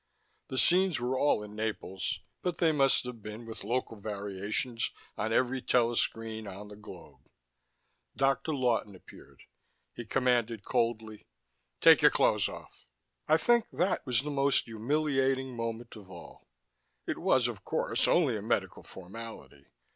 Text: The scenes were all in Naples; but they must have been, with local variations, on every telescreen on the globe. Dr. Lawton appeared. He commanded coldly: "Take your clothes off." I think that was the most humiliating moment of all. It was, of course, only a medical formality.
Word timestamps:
The 0.47 0.57
scenes 0.57 0.99
were 0.99 1.15
all 1.15 1.43
in 1.43 1.55
Naples; 1.55 2.21
but 2.41 2.57
they 2.57 2.71
must 2.71 3.03
have 3.03 3.21
been, 3.21 3.45
with 3.45 3.63
local 3.63 3.99
variations, 3.99 4.89
on 5.15 5.31
every 5.31 5.61
telescreen 5.61 6.47
on 6.47 6.69
the 6.69 6.75
globe. 6.75 7.29
Dr. 8.15 8.51
Lawton 8.55 8.95
appeared. 8.95 9.43
He 9.93 10.05
commanded 10.05 10.63
coldly: 10.65 11.27
"Take 11.81 12.01
your 12.01 12.09
clothes 12.09 12.49
off." 12.49 12.87
I 13.27 13.37
think 13.37 13.67
that 13.71 14.03
was 14.03 14.23
the 14.23 14.31
most 14.31 14.63
humiliating 14.65 15.55
moment 15.55 15.95
of 15.95 16.09
all. 16.09 16.47
It 17.05 17.19
was, 17.19 17.47
of 17.47 17.63
course, 17.63 18.07
only 18.07 18.35
a 18.35 18.41
medical 18.41 18.81
formality. 18.81 19.67